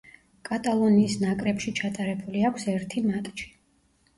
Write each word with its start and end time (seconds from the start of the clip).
კატალონიის 0.47 1.17
ნაკრებში 1.25 1.73
ჩატარებული 1.81 2.43
აქვს 2.51 2.67
ერთი 2.75 3.05
მატჩი. 3.13 3.51